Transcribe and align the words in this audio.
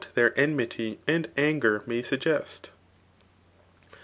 their 0.15 0.35
enmity 0.35 0.97
and 1.07 1.29
anger 1.37 1.83
may 1.85 2.01
suggest. 2.01 2.71